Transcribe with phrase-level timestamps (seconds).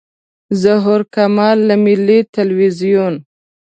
[0.61, 3.13] ظهور کمال له ملي تلویزیون.